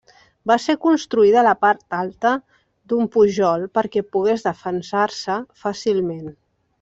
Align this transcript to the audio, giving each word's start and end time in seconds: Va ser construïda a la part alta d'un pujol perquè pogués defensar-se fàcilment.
Va 0.51 0.55
ser 0.61 0.73
construïda 0.85 1.41
a 1.41 1.43
la 1.47 1.51
part 1.65 1.83
alta 1.99 2.31
d'un 2.93 3.11
pujol 3.17 3.67
perquè 3.79 4.03
pogués 4.19 4.47
defensar-se 4.51 5.37
fàcilment. 5.67 6.33